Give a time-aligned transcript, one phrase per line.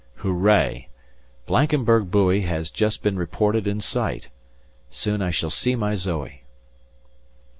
[0.15, 0.89] Hooray!
[1.45, 4.29] Blankenberg buoy has just been reported in sight!
[4.89, 6.41] Soon I shall see my Zoe!